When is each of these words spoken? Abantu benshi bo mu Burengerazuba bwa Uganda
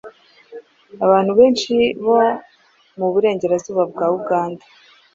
Abantu 1.05 1.31
benshi 1.39 1.73
bo 2.05 2.19
mu 2.97 3.07
Burengerazuba 3.13 3.83
bwa 3.91 4.07
Uganda 4.17 4.63